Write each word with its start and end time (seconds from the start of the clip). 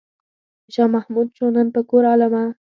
چې 0.63 0.69
شاه 0.75 0.89
محمود 0.95 1.27
شو 1.37 1.47
نن 1.55 1.67
په 1.75 1.81
کور 1.89 2.03
عالمه. 2.11 2.43